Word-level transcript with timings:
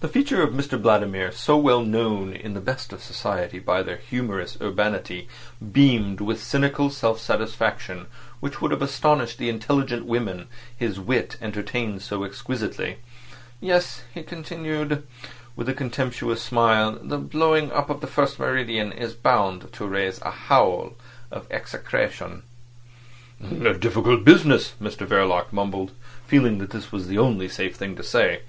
The 0.00 0.08
features 0.08 0.48
of 0.48 0.54
Mr 0.54 0.80
Vladimir, 0.80 1.30
so 1.30 1.58
well 1.58 1.82
known 1.84 2.32
in 2.32 2.54
the 2.54 2.60
best 2.62 2.88
society 3.00 3.58
by 3.58 3.82
their 3.82 3.98
humorous 3.98 4.56
urbanity, 4.58 5.28
beamed 5.72 6.22
with 6.22 6.42
cynical 6.42 6.88
self 6.88 7.20
satisfaction, 7.20 8.06
which 8.40 8.62
would 8.62 8.70
have 8.70 8.80
astonished 8.80 9.36
the 9.36 9.50
intelligent 9.50 10.06
women 10.06 10.48
his 10.74 10.98
wit 10.98 11.36
entertained 11.42 12.00
so 12.00 12.24
exquisitely. 12.24 12.96
"Yes," 13.60 14.02
he 14.14 14.22
continued, 14.22 15.06
with 15.54 15.68
a 15.68 15.74
contemptuous 15.74 16.40
smile, 16.40 16.92
"the 17.02 17.18
blowing 17.18 17.70
up 17.70 17.90
of 17.90 18.00
the 18.00 18.06
first 18.06 18.38
meridian 18.38 18.92
is 18.92 19.12
bound 19.12 19.70
to 19.74 19.86
raise 19.86 20.18
a 20.22 20.30
howl 20.30 20.94
of 21.30 21.46
execration." 21.50 22.42
"A 23.42 23.74
difficult 23.74 24.24
business," 24.24 24.72
Mr 24.80 25.06
Verloc 25.06 25.52
mumbled, 25.52 25.90
feeling 26.26 26.56
that 26.56 26.70
this 26.70 26.90
was 26.90 27.06
the 27.06 27.18
only 27.18 27.50
safe 27.50 27.76
thing 27.76 27.94
to 27.96 28.02
say. 28.02 28.40